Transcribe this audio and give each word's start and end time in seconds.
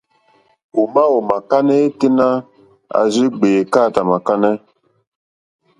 Òmá 0.79 1.03
ò 1.15 1.17
mà 1.29 1.37
kánɛ́ 1.49 1.79
yêténá 1.81 2.27
à 2.99 2.99
rzí 3.07 3.25
ŋgbè 3.29 3.47
èkáàtì 3.61 3.99
à 4.01 4.07
màkánɛ́. 4.09 4.53